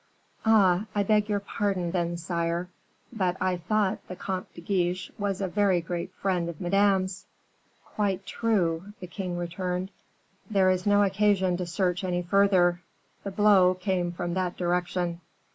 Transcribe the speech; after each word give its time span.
"Ah! 0.47 0.87
I 0.95 1.03
beg 1.03 1.29
your 1.29 1.39
pardon, 1.39 1.91
then, 1.91 2.17
sire; 2.17 2.69
but 3.13 3.37
I 3.39 3.57
thought 3.57 3.99
the 4.07 4.15
Comte 4.15 4.51
de 4.55 4.59
Guiche 4.61 5.11
was 5.19 5.41
a 5.41 5.47
very 5.47 5.79
great 5.79 6.11
friend 6.15 6.49
of 6.49 6.59
Madame's." 6.59 7.27
"Quite 7.85 8.25
true," 8.25 8.93
the 8.99 9.05
king 9.05 9.37
returned; 9.37 9.91
"there 10.49 10.71
is 10.71 10.87
no 10.87 11.03
occasion 11.03 11.55
to 11.57 11.67
search 11.67 12.03
any 12.03 12.23
further, 12.23 12.81
the 13.23 13.29
blow 13.29 13.75
came 13.75 14.11
from 14.11 14.33
that 14.33 14.57
direction." 14.57 15.21